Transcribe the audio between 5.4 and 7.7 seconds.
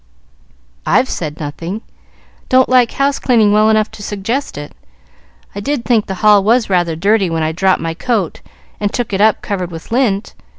I did think the hall was rather dirty when I